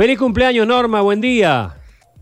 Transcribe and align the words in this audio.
Feliz 0.00 0.18
cumpleaños, 0.18 0.66
Norma, 0.66 1.02
buen 1.02 1.20
día. 1.20 1.76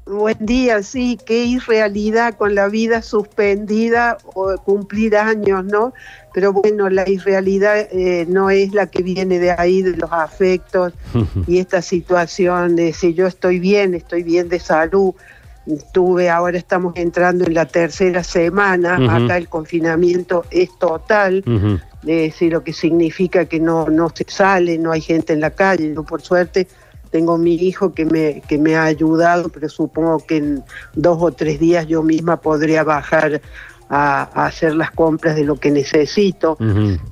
Buen 0.05 0.45
día, 0.45 0.83
sí, 0.83 1.17
qué 1.25 1.45
irrealidad 1.45 2.35
con 2.35 2.57
la 2.57 2.67
vida 2.67 3.03
suspendida 3.03 4.19
o 4.35 4.57
cumplir 4.57 5.17
años, 5.17 5.65
¿no? 5.65 5.95
Pero 6.35 6.53
bueno, 6.53 6.91
la 6.91 7.09
irrealidad 7.09 7.79
eh, 7.93 8.27
no 8.29 8.51
es 8.51 8.75
la 8.75 8.89
que 8.89 9.05
viene 9.05 9.39
de 9.39 9.53
ahí, 9.53 9.83
de 9.83 9.97
los 9.97 10.11
afectos 10.11 10.93
y 11.47 11.61
esta 11.61 11.81
situación 11.81 12.75
de 12.75 12.93
si 12.93 13.15
yo 13.15 13.29
estoy 13.29 13.61
bien, 13.61 13.95
estoy 13.95 14.25
bien 14.25 14.49
de 14.49 14.59
salud. 14.59 15.15
Tuve, 15.93 16.31
ahora 16.31 16.59
estamos 16.59 16.95
entrando 16.97 17.45
en 17.45 17.55
la 17.55 17.67
tercera 17.67 18.25
semana, 18.25 18.97
acá 18.97 19.37
el 19.37 19.49
confinamiento 19.49 20.47
es 20.51 20.77
total, 20.81 21.45
es 21.47 22.33
decir, 22.33 22.53
lo 22.53 22.65
que 22.65 22.73
significa 22.73 23.45
que 23.45 23.61
no, 23.61 23.87
no 23.87 24.09
se 24.13 24.25
sale, 24.27 24.79
no 24.79 24.91
hay 24.91 25.03
gente 25.03 25.35
en 25.35 25.41
la 25.41 25.51
calle, 25.51 25.93
yo 25.95 26.03
por 26.03 26.23
suerte 26.23 26.67
tengo 27.11 27.39
mi 27.39 27.55
hijo 27.55 27.93
que 27.95 28.05
me, 28.05 28.43
que 28.49 28.59
me 28.59 28.77
ha 28.77 28.85
ayudado, 28.85 29.49
pero 29.49 29.69
supongo 29.69 30.19
que 30.27 30.37
en 30.37 30.65
dos 30.95 31.19
o 31.21 31.33
tres 31.33 31.59
días 31.59 31.87
yo 31.87 32.03
misma 32.03 32.41
podría 32.41 32.85
bajar 32.85 33.41
a, 33.89 34.23
hacer 34.47 34.75
las 34.75 34.91
compras 34.91 35.37
de 35.37 35.45
lo 35.45 35.57
que 35.57 35.71
necesito. 35.71 36.57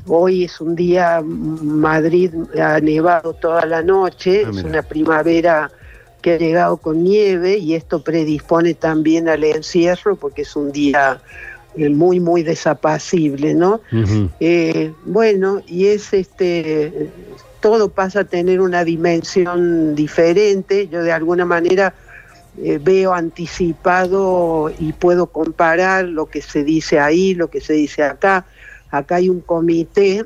Hoy 0.07 0.45
es 0.45 0.61
un 0.61 0.77
día, 0.77 1.23
Madrid 1.23 2.33
ha 2.61 2.81
nevado 2.81 3.33
toda 3.35 3.65
la 3.67 3.83
noche, 3.83 4.45
ah, 4.47 4.51
es 4.51 4.63
una 4.63 4.83
primavera 4.83 5.71
que 6.21 6.35
ha 6.35 6.39
llegado 6.39 6.77
con 6.77 7.03
nieve 7.05 7.57
y 7.57 7.75
esto 7.75 8.03
predispone 8.03 8.75
también 8.75 9.29
al 9.29 9.45
encierro 9.45 10.17
porque 10.17 10.43
es 10.43 10.57
un 10.57 10.73
día 10.73 11.21
eh, 11.77 11.89
muy, 11.89 12.21
muy 12.21 12.43
desapacible, 12.43 13.55
¿no? 13.55 13.81
Eh, 14.41 14.93
bueno, 15.05 15.63
y 15.67 15.87
es 15.87 16.13
este 16.13 17.11
todo 17.67 17.89
pasa 17.89 18.21
a 18.21 18.25
tener 18.25 18.61
una 18.61 18.85
dimensión 18.85 19.97
diferente. 19.97 20.87
Yo 20.87 21.03
de 21.03 21.11
alguna 21.11 21.45
manera 21.45 21.95
eh, 22.63 22.79
veo 22.81 23.13
anticipado 23.13 24.71
y 24.79 24.93
puedo 24.93 25.27
comparar 25.27 26.05
lo 26.05 26.27
que 26.27 26.43
se 26.43 26.63
dice 26.63 27.01
ahí, 27.01 27.35
lo 27.35 27.51
que 27.51 27.61
se 27.61 27.73
dice 27.73 28.05
acá. 28.05 28.47
Acá 28.93 29.17
hay 29.17 29.29
un 29.29 29.41
comité 29.41 30.25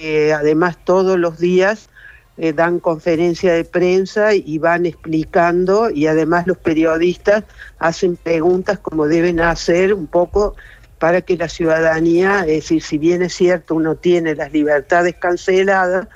que 0.00 0.32
además 0.32 0.76
todos 0.84 1.16
los 1.16 1.38
días 1.38 1.90
eh, 2.38 2.52
dan 2.52 2.80
conferencia 2.80 3.52
de 3.52 3.64
prensa 3.64 4.34
y 4.34 4.58
van 4.58 4.84
explicando 4.84 5.90
y 5.90 6.08
además 6.08 6.48
los 6.48 6.58
periodistas 6.58 7.44
hacen 7.78 8.16
preguntas 8.16 8.80
como 8.80 9.06
deben 9.06 9.38
hacer 9.38 9.94
un 9.94 10.08
poco 10.08 10.56
para 10.98 11.20
que 11.20 11.36
la 11.36 11.48
ciudadanía, 11.48 12.40
es 12.40 12.46
decir, 12.64 12.82
si 12.82 12.98
bien 12.98 13.22
es 13.22 13.32
cierto 13.32 13.76
uno 13.76 13.94
tiene 13.94 14.34
las 14.34 14.52
libertades 14.52 15.14
canceladas, 15.14 16.08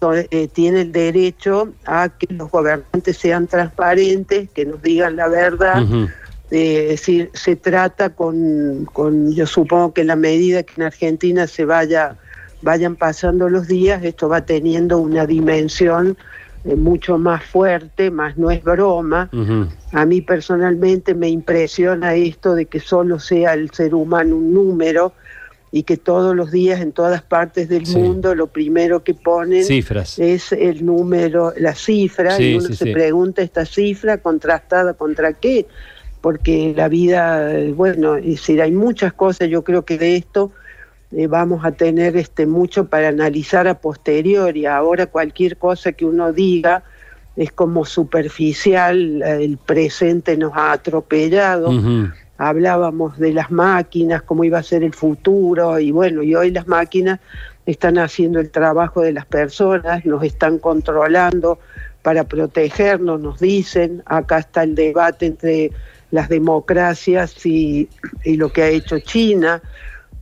eh, 0.00 0.48
tiene 0.52 0.82
el 0.82 0.92
derecho 0.92 1.72
a 1.84 2.08
que 2.08 2.32
los 2.32 2.50
gobernantes 2.50 3.16
sean 3.16 3.48
transparentes, 3.48 4.48
que 4.50 4.64
nos 4.64 4.80
digan 4.80 5.16
la 5.16 5.28
verdad. 5.28 5.82
Eh, 6.50 6.84
es 6.84 7.00
decir, 7.00 7.30
se 7.34 7.56
trata 7.56 8.10
con, 8.10 8.86
con, 8.92 9.32
yo 9.34 9.46
supongo 9.46 9.92
que 9.92 10.02
en 10.02 10.06
la 10.06 10.16
medida 10.16 10.62
que 10.62 10.74
en 10.76 10.84
Argentina 10.84 11.46
se 11.46 11.64
vaya, 11.64 12.16
vayan 12.62 12.96
pasando 12.96 13.48
los 13.48 13.66
días, 13.66 14.02
esto 14.04 14.28
va 14.28 14.42
teniendo 14.42 14.98
una 14.98 15.26
dimensión 15.26 16.16
eh, 16.64 16.76
mucho 16.76 17.18
más 17.18 17.44
fuerte, 17.44 18.10
más 18.10 18.38
no 18.38 18.50
es 18.50 18.62
broma. 18.62 19.28
A 19.92 20.04
mí 20.06 20.20
personalmente 20.22 21.14
me 21.14 21.28
impresiona 21.28 22.14
esto 22.14 22.54
de 22.54 22.66
que 22.66 22.78
solo 22.78 23.18
sea 23.18 23.54
el 23.54 23.70
ser 23.72 23.94
humano 23.94 24.36
un 24.36 24.54
número 24.54 25.12
y 25.70 25.82
que 25.82 25.96
todos 25.96 26.34
los 26.34 26.50
días 26.50 26.80
en 26.80 26.92
todas 26.92 27.22
partes 27.22 27.68
del 27.68 27.86
mundo 27.86 28.34
lo 28.34 28.46
primero 28.46 29.04
que 29.04 29.14
ponen 29.14 29.64
es 30.18 30.52
el 30.52 30.84
número, 30.84 31.52
la 31.56 31.74
cifra, 31.74 32.40
y 32.40 32.56
uno 32.56 32.68
se 32.68 32.92
pregunta 32.92 33.42
esta 33.42 33.66
cifra 33.66 34.18
contrastada 34.18 34.94
contra 34.94 35.34
qué, 35.34 35.66
porque 36.20 36.72
la 36.74 36.88
vida, 36.88 37.52
bueno, 37.74 38.16
es 38.16 38.24
decir, 38.24 38.62
hay 38.62 38.72
muchas 38.72 39.12
cosas, 39.12 39.48
yo 39.48 39.62
creo 39.62 39.84
que 39.84 39.98
de 39.98 40.16
esto 40.16 40.52
eh, 41.12 41.26
vamos 41.26 41.64
a 41.64 41.72
tener 41.72 42.16
este 42.16 42.46
mucho 42.46 42.86
para 42.86 43.08
analizar 43.08 43.68
a 43.68 43.74
posteriori, 43.78 44.64
ahora 44.64 45.06
cualquier 45.06 45.58
cosa 45.58 45.92
que 45.92 46.06
uno 46.06 46.32
diga 46.32 46.82
es 47.36 47.52
como 47.52 47.84
superficial, 47.84 49.22
el 49.22 49.58
presente 49.58 50.36
nos 50.36 50.54
ha 50.56 50.72
atropellado 50.72 51.70
hablábamos 52.38 53.18
de 53.18 53.32
las 53.32 53.50
máquinas, 53.50 54.22
cómo 54.22 54.44
iba 54.44 54.58
a 54.58 54.62
ser 54.62 54.84
el 54.84 54.94
futuro, 54.94 55.78
y 55.80 55.90
bueno, 55.90 56.22
y 56.22 56.34
hoy 56.36 56.52
las 56.52 56.68
máquinas 56.68 57.18
están 57.66 57.98
haciendo 57.98 58.38
el 58.38 58.50
trabajo 58.50 59.02
de 59.02 59.12
las 59.12 59.26
personas, 59.26 60.06
nos 60.06 60.22
están 60.22 60.58
controlando 60.58 61.58
para 62.02 62.24
protegernos, 62.24 63.20
nos 63.20 63.40
dicen, 63.40 64.02
acá 64.06 64.38
está 64.38 64.62
el 64.62 64.76
debate 64.76 65.26
entre 65.26 65.72
las 66.12 66.28
democracias 66.28 67.44
y, 67.44 67.88
lo 68.24 68.52
que 68.52 68.62
ha 68.62 68.68
hecho 68.68 69.00
China, 69.00 69.60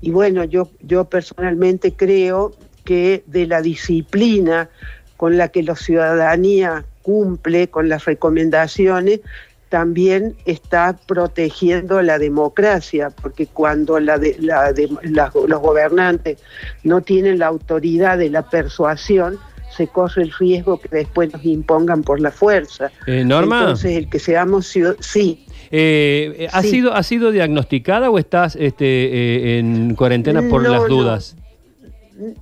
y 0.00 0.10
bueno, 0.10 0.42
yo, 0.44 0.70
yo 0.80 1.04
personalmente 1.04 1.92
creo 1.92 2.54
que 2.84 3.24
de 3.26 3.46
la 3.46 3.60
disciplina 3.60 4.70
con 5.16 5.36
la 5.36 5.48
que 5.48 5.62
la 5.62 5.76
ciudadanía 5.76 6.84
cumple 7.02 7.68
con 7.68 7.88
las 7.88 8.04
recomendaciones, 8.06 9.20
también 9.68 10.36
está 10.44 10.96
protegiendo 11.06 12.00
la 12.02 12.18
democracia, 12.18 13.10
porque 13.10 13.46
cuando 13.46 13.98
la 13.98 14.18
los 14.18 15.60
gobernantes 15.60 16.38
no 16.84 17.00
tienen 17.00 17.38
la 17.40 17.46
autoridad 17.46 18.18
de 18.18 18.30
la 18.30 18.48
persuasión, 18.48 19.38
se 19.76 19.88
corre 19.88 20.22
el 20.22 20.32
riesgo 20.32 20.78
que 20.78 20.88
después 20.90 21.32
nos 21.32 21.44
impongan 21.44 22.02
por 22.02 22.20
la 22.20 22.30
fuerza. 22.30 22.90
Eh, 23.06 23.24
Norma. 23.24 23.60
Entonces, 23.60 23.96
el 23.96 24.08
que 24.08 24.18
seamos 24.18 24.66
sí. 25.00 25.46
Eh, 25.70 26.48
¿ha, 26.52 26.62
Sido, 26.62 26.94
¿Ha 26.94 27.02
sido 27.02 27.30
diagnosticada 27.32 28.08
o 28.08 28.18
estás 28.18 28.56
este, 28.56 28.86
eh, 28.86 29.58
en 29.58 29.94
cuarentena 29.94 30.42
por 30.48 30.66
las 30.66 30.88
dudas? 30.88 31.36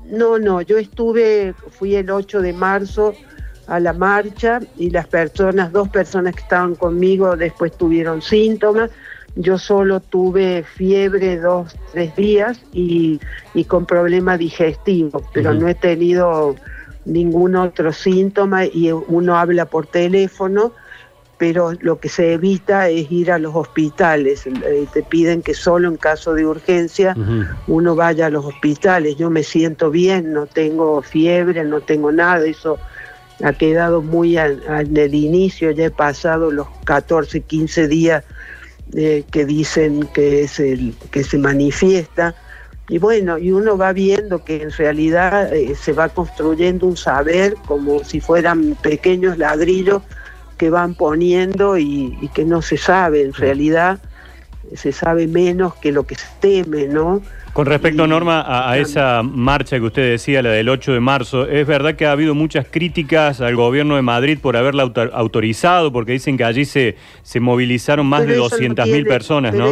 No, 0.07 0.39
no, 0.39 0.61
yo 0.63 0.79
estuve, 0.79 1.55
fui 1.71 1.97
el 1.97 2.11
8 2.11 2.43
de 2.43 2.53
marzo 2.53 3.15
a 3.67 3.81
la 3.81 3.93
marcha 3.93 4.61
y 4.77 4.91
las 4.91 5.07
personas, 5.07 5.73
dos 5.73 5.89
personas 5.89 6.35
que 6.35 6.43
estaban 6.43 6.75
conmigo 6.75 7.37
después 7.37 7.73
tuvieron 7.73 8.23
síntomas. 8.23 8.91
Yo 9.37 9.59
solo 9.59 10.01
tuve 10.01 10.63
fiebre 10.63 11.39
dos, 11.39 11.75
tres 11.93 12.15
días 12.15 12.61
y, 12.73 13.19
con 13.67 13.85
problema 13.85 14.39
digestivo, 14.39 15.23
pero 15.33 15.55
no 15.55 15.67
he 15.67 15.75
tenido 15.75 16.55
ningún 17.05 17.57
otro 17.57 17.93
síntoma 17.93 18.65
y 18.65 18.93
uno 18.93 19.37
habla 19.37 19.67
por 19.67 19.87
teléfono, 19.87 20.73
pero 21.37 21.73
lo 21.81 21.99
que 21.99 22.09
se 22.09 22.35
evita 22.35 22.89
es 22.89 23.11
ir 23.11 23.33
a 23.33 23.41
los 23.41 23.57
hospitales. 23.57 24.47
Eh, 24.47 24.87
te 24.93 25.03
piden 25.03 25.43
que 25.43 25.53
solo 25.53 25.89
en 25.89 25.97
caso 25.97 26.33
de 26.35 26.47
urgencia 26.47 27.17
uno 27.67 27.97
vaya 27.97 28.27
a 28.27 28.31
los 28.31 28.45
hospitales. 28.45 29.17
Yo 29.17 29.31
me 29.31 29.43
siento 29.43 29.91
bien, 29.91 30.33
no 30.33 30.47
tengo 30.47 31.03
fiebre, 31.03 31.65
no 31.65 31.81
tengo 31.81 32.13
nada, 32.13 32.47
eso 32.47 32.79
ha 33.43 33.53
quedado 33.53 34.03
muy 34.03 34.37
al, 34.37 34.63
el 34.97 35.15
inicio, 35.15 35.71
ya 35.71 35.87
he 35.87 35.91
pasado 35.91 36.51
los 36.51 36.69
14, 36.85 37.41
15 37.41 37.89
días 37.89 38.25
eh, 38.95 39.25
que 39.31 39.45
dicen 39.45 40.09
que 40.15 40.43
es 40.43 40.61
el 40.61 40.95
que 41.11 41.25
se 41.25 41.39
manifiesta. 41.39 42.35
Y 42.89 42.99
bueno, 42.99 43.39
y 43.39 43.51
uno 43.51 43.79
va 43.79 43.93
viendo 43.93 44.45
que 44.45 44.63
en 44.63 44.71
realidad 44.71 45.53
eh, 45.55 45.75
se 45.75 45.93
va 45.93 46.11
construyendo 46.11 46.87
un 46.87 46.97
saber 46.97 47.55
como 47.67 48.05
si 48.05 48.21
fueran 48.21 48.77
pequeños 48.83 49.39
ladrillos 49.39 50.03
que 50.59 50.71
van 50.71 50.95
poniendo 50.95 51.79
y, 51.79 52.17
y 52.21 52.29
que 52.29 52.45
no 52.45 52.63
se 52.63 52.77
sabe, 52.77 53.23
en 53.23 53.33
realidad 53.33 53.99
se 54.75 54.93
sabe 54.93 55.27
menos 55.27 55.75
que 55.77 55.93
lo 55.93 56.05
que 56.05 56.15
se 56.15 56.27
teme, 56.41 56.87
¿no? 56.87 57.23
Con 57.55 57.67
respecto, 57.67 58.07
Norma, 58.09 58.45
a, 58.47 58.77
esa 58.79 59.23
marcha 59.23 59.77
que 59.77 59.85
usted 59.85 60.11
decía, 60.11 60.43
la 60.43 60.51
del 60.51 60.69
8 60.69 60.93
de 60.93 60.99
marzo, 60.99 61.47
es 61.47 61.65
verdad 61.65 61.95
que 61.95 62.05
ha 62.05 62.11
habido 62.11 62.35
muchas 62.35 62.67
críticas 62.69 63.41
al 63.41 63.55
gobierno 63.55 63.95
de 63.95 64.03
Madrid 64.03 64.39
por 64.43 64.57
haberla 64.57 64.91
autorizado, 65.13 65.93
porque 65.93 66.13
dicen 66.13 66.37
que 66.37 66.43
allí 66.43 66.65
se, 66.65 66.97
se 67.23 67.39
movilizaron 67.39 68.07
más 68.07 68.27
de 68.27 68.37
200.000 68.41 69.07
personas, 69.07 69.55
¿no? 69.55 69.71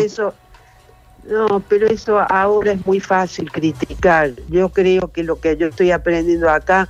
no, 1.28 1.60
pero 1.68 1.88
eso 1.88 2.20
ahora 2.20 2.70
es 2.70 2.86
muy 2.86 3.00
fácil 3.00 3.50
criticar. 3.50 4.30
Yo 4.48 4.68
creo 4.68 5.08
que 5.08 5.24
lo 5.24 5.40
que 5.40 5.56
yo 5.56 5.66
estoy 5.66 5.90
aprendiendo 5.90 6.48
acá, 6.48 6.88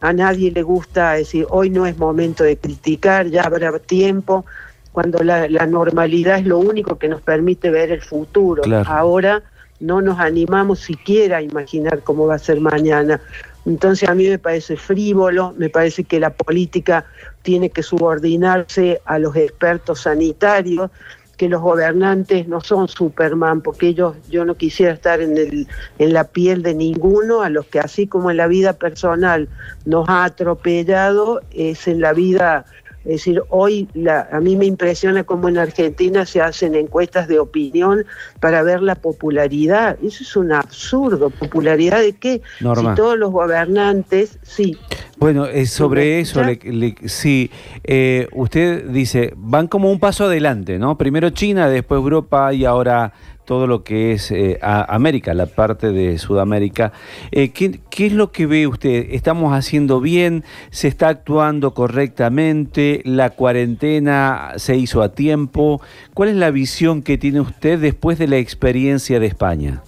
a 0.00 0.14
nadie 0.14 0.50
le 0.50 0.62
gusta 0.62 1.12
decir, 1.12 1.46
hoy 1.50 1.68
no 1.68 1.84
es 1.84 1.98
momento 1.98 2.44
de 2.44 2.56
criticar, 2.56 3.26
ya 3.26 3.42
habrá 3.42 3.78
tiempo, 3.78 4.46
cuando 4.92 5.22
la, 5.22 5.48
normalidad 5.66 6.38
es 6.38 6.46
lo 6.46 6.58
único 6.58 6.98
que 6.98 7.08
nos 7.08 7.20
permite 7.22 7.70
ver 7.70 7.92
el 7.92 8.02
futuro. 8.02 8.62
Ahora 8.86 9.42
no 9.78 10.02
nos 10.02 10.18
animamos 10.18 10.80
siquiera 10.80 11.38
a 11.38 11.42
imaginar 11.42 12.00
cómo 12.02 12.26
va 12.26 12.34
a 12.34 12.38
ser 12.38 12.60
mañana. 12.60 13.20
Entonces 13.66 14.08
a 14.08 14.14
mí 14.14 14.28
me 14.28 14.38
parece 14.38 14.76
frívolo, 14.76 15.54
me 15.56 15.68
parece 15.68 16.04
que 16.04 16.18
la 16.18 16.30
política 16.30 17.04
tiene 17.42 17.70
que 17.70 17.82
subordinarse 17.82 19.00
a 19.04 19.18
los 19.18 19.36
expertos 19.36 20.02
sanitarios, 20.02 20.90
que 21.36 21.48
los 21.48 21.62
gobernantes 21.62 22.48
no 22.48 22.60
son 22.60 22.88
Superman, 22.88 23.62
porque 23.62 23.88
ellos, 23.88 24.14
yo 24.28 24.44
no 24.44 24.56
quisiera 24.56 24.92
estar 24.92 25.22
en, 25.22 25.38
el, 25.38 25.66
en 25.98 26.12
la 26.12 26.24
piel 26.24 26.62
de 26.62 26.74
ninguno, 26.74 27.40
a 27.40 27.48
los 27.48 27.64
que 27.66 27.80
así 27.80 28.06
como 28.06 28.30
en 28.30 28.36
la 28.36 28.46
vida 28.46 28.74
personal 28.74 29.48
nos 29.86 30.06
ha 30.08 30.24
atropellado, 30.24 31.40
es 31.50 31.88
en 31.88 32.02
la 32.02 32.12
vida 32.12 32.66
Es 33.04 33.12
decir, 33.12 33.42
hoy 33.48 33.88
la, 33.94 34.28
a 34.30 34.40
mí 34.40 34.56
me 34.56 34.66
impresiona 34.66 35.24
cómo 35.24 35.48
en 35.48 35.56
Argentina 35.56 36.26
se 36.26 36.40
hacen 36.42 36.74
encuestas 36.74 37.28
de 37.28 37.38
opinión 37.38 38.04
para 38.40 38.62
ver 38.62 38.82
la 38.82 38.94
popularidad. 38.94 39.96
Eso 40.02 40.22
es 40.22 40.36
un 40.36 40.52
absurdo. 40.52 41.30
¿Popularidad 41.30 42.00
de 42.00 42.12
qué? 42.12 42.42
Norma. 42.60 42.90
Si 42.90 42.96
todos 42.96 43.16
los 43.18 43.30
gobernantes, 43.30 44.38
sí. 44.42 44.76
Bueno, 45.16 45.46
eh, 45.46 45.66
sobre 45.66 46.24
¿Sí 46.24 46.30
eso, 46.30 46.42
le- 46.44 46.58
le- 46.62 46.96
sí, 47.06 47.50
eh, 47.84 48.26
usted 48.32 48.84
dice, 48.86 49.32
van 49.36 49.66
como 49.68 49.90
un 49.90 49.98
paso 49.98 50.24
adelante, 50.24 50.78
¿no? 50.78 50.96
Primero 50.98 51.30
China, 51.30 51.68
después 51.68 51.98
Europa 51.98 52.52
y 52.52 52.64
ahora 52.64 53.12
todo 53.50 53.66
lo 53.66 53.82
que 53.82 54.12
es 54.12 54.30
eh, 54.30 54.60
América, 54.62 55.34
la 55.34 55.46
parte 55.46 55.90
de 55.90 56.18
Sudamérica. 56.18 56.92
Eh, 57.32 57.48
¿qué, 57.48 57.80
qué 57.90 58.06
es 58.06 58.12
lo 58.12 58.30
que 58.30 58.46
ve 58.46 58.68
usted? 58.68 59.08
¿Estamos 59.10 59.52
haciendo 59.54 60.00
bien? 60.00 60.44
¿Se 60.70 60.86
está 60.86 61.08
actuando 61.08 61.74
correctamente? 61.74 63.02
¿La 63.04 63.30
cuarentena 63.30 64.52
se 64.54 64.76
hizo 64.76 65.02
a 65.02 65.14
tiempo? 65.16 65.82
¿Cuál 66.14 66.28
es 66.28 66.36
la 66.36 66.52
visión 66.52 67.02
que 67.02 67.18
tiene 67.18 67.40
usted 67.40 67.80
después 67.80 68.20
de 68.20 68.28
la 68.28 68.36
experiencia 68.36 69.18
de 69.18 69.26
España? 69.26 69.82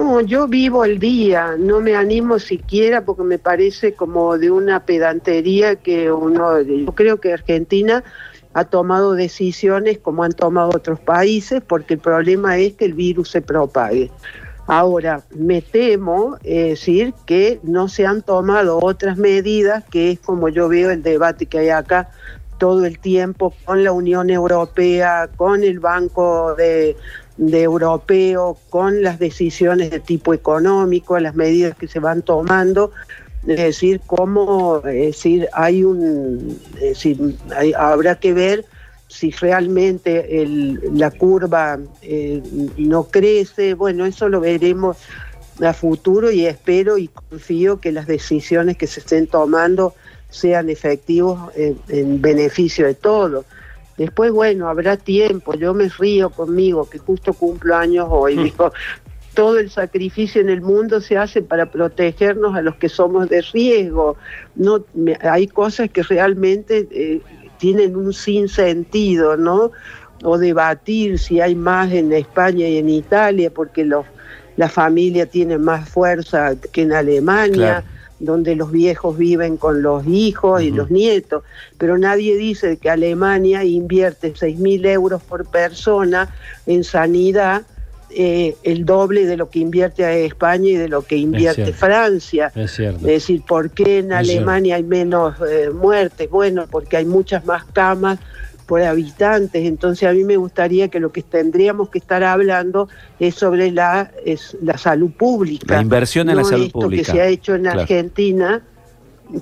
No, 0.00 0.22
yo 0.22 0.48
vivo 0.48 0.86
el 0.86 0.98
día, 0.98 1.56
no 1.58 1.80
me 1.80 1.94
animo 1.94 2.38
siquiera 2.38 3.04
porque 3.04 3.22
me 3.22 3.38
parece 3.38 3.92
como 3.92 4.38
de 4.38 4.50
una 4.50 4.86
pedantería 4.86 5.76
que 5.76 6.10
uno, 6.10 6.58
yo 6.62 6.92
creo 6.92 7.20
que 7.20 7.34
Argentina 7.34 8.02
ha 8.54 8.64
tomado 8.64 9.12
decisiones 9.12 9.98
como 9.98 10.24
han 10.24 10.32
tomado 10.32 10.70
otros 10.70 11.00
países 11.00 11.60
porque 11.60 11.94
el 11.94 12.00
problema 12.00 12.56
es 12.56 12.72
que 12.76 12.86
el 12.86 12.94
virus 12.94 13.30
se 13.30 13.42
propague. 13.42 14.10
Ahora, 14.66 15.22
me 15.34 15.60
temo 15.60 16.38
decir 16.42 17.12
que 17.26 17.60
no 17.62 17.88
se 17.88 18.06
han 18.06 18.22
tomado 18.22 18.78
otras 18.82 19.18
medidas, 19.18 19.84
que 19.90 20.12
es 20.12 20.18
como 20.18 20.48
yo 20.48 20.70
veo 20.70 20.90
el 20.90 21.02
debate 21.02 21.44
que 21.44 21.58
hay 21.58 21.68
acá 21.68 22.08
todo 22.56 22.86
el 22.86 22.98
tiempo 22.98 23.52
con 23.64 23.84
la 23.84 23.92
Unión 23.92 24.30
Europea, 24.30 25.28
con 25.36 25.62
el 25.62 25.78
Banco 25.78 26.54
de, 26.54 26.96
de 27.40 27.62
Europeo, 27.62 28.58
con 28.68 29.02
las 29.02 29.18
decisiones 29.18 29.90
de 29.90 29.98
tipo 30.00 30.34
económico, 30.34 31.18
las 31.18 31.34
medidas 31.34 31.74
que 31.74 31.88
se 31.88 31.98
van 31.98 32.20
tomando. 32.22 32.92
Es 33.46 33.56
decir, 33.56 34.02
cómo, 34.06 34.82
es 34.84 35.16
decir, 35.16 35.48
hay 35.54 35.82
un, 35.82 36.58
es 36.82 37.02
habrá 37.78 38.16
que 38.20 38.34
ver 38.34 38.66
si 39.08 39.30
realmente 39.30 40.42
el- 40.42 40.78
la 40.92 41.10
curva 41.10 41.78
eh, 42.02 42.42
no 42.76 43.04
crece, 43.04 43.72
bueno, 43.74 44.04
eso 44.04 44.28
lo 44.28 44.40
veremos 44.40 44.98
a 45.62 45.72
futuro 45.72 46.30
y 46.30 46.44
espero 46.46 46.98
y 46.98 47.08
confío 47.08 47.80
que 47.80 47.92
las 47.92 48.06
decisiones 48.06 48.76
que 48.76 48.86
se 48.86 49.00
estén 49.00 49.26
tomando 49.26 49.94
sean 50.28 50.68
efectivos 50.68 51.50
en, 51.56 51.78
en 51.88 52.20
beneficio 52.20 52.86
de 52.86 52.94
todos. 52.94 53.46
Después, 54.00 54.32
bueno, 54.32 54.66
habrá 54.68 54.96
tiempo, 54.96 55.52
yo 55.54 55.74
me 55.74 55.88
río 55.90 56.30
conmigo, 56.30 56.88
que 56.88 56.98
justo 56.98 57.34
cumplo 57.34 57.76
años 57.76 58.06
hoy, 58.08 58.34
digo, 58.44 58.72
todo 59.34 59.58
el 59.58 59.68
sacrificio 59.70 60.40
en 60.40 60.48
el 60.48 60.62
mundo 60.62 61.02
se 61.02 61.18
hace 61.18 61.42
para 61.42 61.66
protegernos 61.66 62.54
a 62.56 62.62
los 62.62 62.76
que 62.76 62.88
somos 62.88 63.28
de 63.28 63.42
riesgo. 63.42 64.16
No, 64.56 64.82
me- 64.94 65.18
hay 65.20 65.46
cosas 65.48 65.90
que 65.90 66.02
realmente 66.02 66.88
eh, 66.90 67.20
tienen 67.58 67.94
un 67.94 68.14
sinsentido, 68.14 69.36
¿no? 69.36 69.70
O 70.24 70.38
debatir 70.38 71.18
si 71.18 71.42
hay 71.42 71.54
más 71.54 71.92
en 71.92 72.10
España 72.12 72.66
y 72.66 72.78
en 72.78 72.88
Italia, 72.88 73.50
porque 73.50 73.84
los, 73.84 74.06
la 74.56 74.70
familia 74.70 75.26
tiene 75.26 75.58
más 75.58 75.88
fuerza 75.90 76.54
que 76.72 76.82
en 76.82 76.92
Alemania. 76.94 77.84
Claro. 77.84 77.99
Donde 78.20 78.54
los 78.54 78.70
viejos 78.70 79.16
viven 79.18 79.56
con 79.56 79.82
los 79.82 80.06
hijos 80.06 80.62
y 80.62 80.70
los 80.70 80.90
nietos, 80.90 81.42
pero 81.78 81.98
nadie 81.98 82.36
dice 82.36 82.76
que 82.76 82.90
Alemania 82.90 83.64
invierte 83.64 84.34
6.000 84.34 84.86
euros 84.86 85.22
por 85.22 85.46
persona 85.46 86.32
en 86.66 86.84
sanidad, 86.84 87.62
eh, 88.10 88.56
el 88.62 88.84
doble 88.84 89.24
de 89.24 89.36
lo 89.36 89.50
que 89.50 89.60
invierte 89.60 90.04
España 90.26 90.68
y 90.68 90.74
de 90.74 90.88
lo 90.88 91.02
que 91.02 91.16
invierte. 91.16 91.72
Francia. 91.72 92.52
Es 92.54 92.72
cierto. 92.72 92.98
Es 93.00 93.12
decir, 93.12 93.42
¿por 93.46 93.70
qué 93.70 93.98
en 93.98 94.12
Es 94.12 94.18
Alemania 94.18 94.76
hay 94.76 94.82
menos 94.82 95.36
eh, 95.48 95.70
muertes? 95.70 96.28
Bueno, 96.28 96.66
porque 96.70 96.98
hay 96.98 97.06
muchas 97.06 97.44
más 97.46 97.64
camas 97.72 98.18
por 98.70 98.82
habitantes. 98.82 99.66
Entonces 99.66 100.08
a 100.08 100.12
mí 100.12 100.22
me 100.22 100.36
gustaría 100.36 100.86
que 100.86 101.00
lo 101.00 101.10
que 101.10 101.22
tendríamos 101.22 101.88
que 101.90 101.98
estar 101.98 102.22
hablando 102.22 102.88
es 103.18 103.34
sobre 103.34 103.72
la, 103.72 104.12
es 104.24 104.56
la 104.62 104.78
salud 104.78 105.10
pública. 105.10 105.74
La 105.74 105.82
inversión 105.82 106.30
en 106.30 106.36
la 106.36 106.44
salud 106.44 106.66
esto 106.66 106.78
pública. 106.78 107.02
que 107.02 107.10
se 107.10 107.20
ha 107.20 107.26
hecho 107.26 107.56
en 107.56 107.62
Claro. 107.62 107.80
Argentina, 107.80 108.62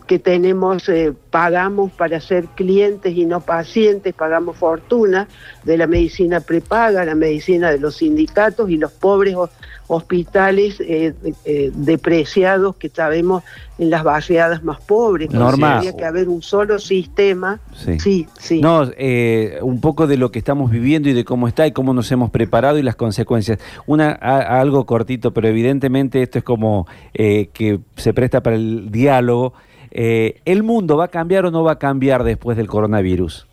que 0.06 0.18
tenemos, 0.18 0.88
eh, 0.88 1.12
pagamos 1.28 1.92
para 1.92 2.22
ser 2.22 2.46
clientes 2.46 3.14
y 3.14 3.26
no 3.26 3.40
pacientes, 3.40 4.14
pagamos 4.14 4.56
fortuna 4.56 5.28
de 5.62 5.76
la 5.76 5.86
medicina 5.86 6.40
prepaga, 6.40 7.04
la 7.04 7.14
medicina 7.14 7.70
de 7.70 7.80
los 7.80 7.96
sindicatos 7.96 8.70
y 8.70 8.78
los 8.78 8.92
pobres 8.92 9.34
hospitales 9.88 10.78
eh, 10.80 11.12
eh, 11.44 11.70
depreciados 11.74 12.76
que 12.76 12.88
sabemos 12.88 13.42
en 13.78 13.90
las 13.90 14.04
barriadas 14.04 14.62
más 14.62 14.80
pobres. 14.80 15.30
Norma. 15.30 15.80
Tendría 15.80 15.96
que 15.96 16.04
haber 16.04 16.28
un 16.28 16.42
solo 16.42 16.78
sistema. 16.78 17.58
Sí. 17.74 17.98
Sí, 17.98 18.26
sí. 18.38 18.60
No, 18.60 18.82
eh, 18.96 19.58
un 19.62 19.80
poco 19.80 20.06
de 20.06 20.16
lo 20.16 20.30
que 20.30 20.38
estamos 20.38 20.70
viviendo 20.70 21.08
y 21.08 21.12
de 21.14 21.24
cómo 21.24 21.48
está 21.48 21.66
y 21.66 21.72
cómo 21.72 21.94
nos 21.94 22.10
hemos 22.12 22.30
preparado 22.30 22.78
y 22.78 22.82
las 22.82 22.96
consecuencias. 22.96 23.58
Una 23.86 24.10
a- 24.20 24.60
algo 24.60 24.86
cortito, 24.86 25.32
pero 25.32 25.48
evidentemente 25.48 26.22
esto 26.22 26.38
es 26.38 26.44
como 26.44 26.86
eh, 27.14 27.48
que 27.52 27.80
se 27.96 28.12
presta 28.14 28.42
para 28.42 28.56
el 28.56 28.90
diálogo. 28.90 29.54
Eh, 29.90 30.40
¿El 30.44 30.62
mundo 30.62 30.98
va 30.98 31.06
a 31.06 31.08
cambiar 31.08 31.46
o 31.46 31.50
no 31.50 31.64
va 31.64 31.72
a 31.72 31.78
cambiar 31.78 32.22
después 32.22 32.56
del 32.56 32.66
coronavirus? 32.68 33.47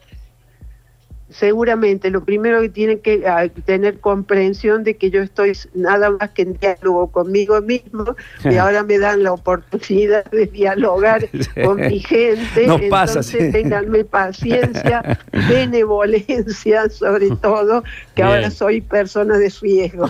Seguramente 1.38 2.10
lo 2.10 2.24
primero 2.24 2.62
que 2.62 2.70
tienen 2.70 3.00
que 3.00 3.28
ah, 3.28 3.48
tener 3.66 4.00
comprensión 4.00 4.84
de 4.84 4.96
que 4.96 5.10
yo 5.10 5.22
estoy 5.22 5.54
nada 5.74 6.10
más 6.12 6.30
que 6.32 6.44
en 6.44 6.54
diálogo 6.54 7.12
conmigo 7.12 7.62
mismo 7.62 8.16
y 8.44 8.56
ahora 8.56 8.84
me 8.84 8.98
dan 8.98 9.24
la 9.24 9.34
oportunidad 9.34 10.26
de 10.32 10.46
dialogar 10.46 11.28
con 11.64 11.82
mi 11.82 12.00
gente. 12.00 12.68
Nos 12.68 12.82
pasa, 12.84 13.20
Entonces 13.20 13.46
sí. 13.46 13.52
ténganme 13.52 14.06
paciencia, 14.06 15.20
benevolencia 15.50 16.90
sobre 16.90 17.30
todo, 17.42 17.84
que 18.16 18.22
Bien. 18.22 18.28
ahora 18.28 18.52
soy 18.52 18.82
persona 18.82 19.38
de 19.38 19.52
riesgo. 19.62 20.10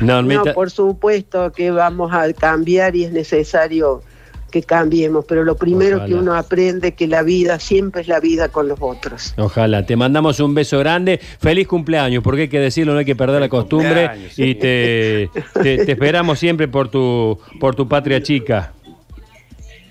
Normita, 0.00 0.44
No, 0.44 0.54
por 0.54 0.70
supuesto 0.70 1.52
que 1.52 1.70
vamos 1.70 2.12
a 2.12 2.32
cambiar 2.32 2.96
y 2.96 3.04
es 3.04 3.12
necesario 3.12 4.02
que 4.50 4.62
cambiemos, 4.62 5.24
pero 5.26 5.44
lo 5.44 5.56
primero 5.56 5.96
Ojalá. 5.96 6.08
que 6.08 6.14
uno 6.14 6.34
aprende 6.34 6.92
que 6.92 7.06
la 7.06 7.22
vida 7.22 7.58
siempre 7.58 8.02
es 8.02 8.08
la 8.08 8.20
vida 8.20 8.48
con 8.48 8.68
los 8.68 8.78
otros. 8.80 9.32
Ojalá. 9.38 9.86
Te 9.86 9.96
mandamos 9.96 10.40
un 10.40 10.54
beso 10.54 10.78
grande. 10.78 11.18
Feliz 11.38 11.66
cumpleaños, 11.68 12.22
porque 12.22 12.42
hay 12.42 12.48
que 12.48 12.60
decirlo, 12.60 12.92
no 12.92 12.98
hay 12.98 13.04
que 13.04 13.16
perder 13.16 13.40
la 13.40 13.48
costumbre. 13.48 14.10
sí. 14.30 14.42
Y 14.50 14.54
te, 14.56 15.30
te- 15.62 15.84
te 15.86 15.92
esperamos 15.92 16.38
siempre 16.38 16.68
por 16.68 16.88
tu, 16.88 17.38
por 17.60 17.74
tu 17.74 17.88
patria 17.88 18.22
chica. 18.22 18.72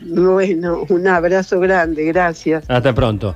Bueno, 0.02 0.86
un 0.90 1.08
abrazo 1.08 1.60
grande, 1.60 2.06
gracias. 2.06 2.64
Hasta 2.70 2.94
pronto. 2.96 3.36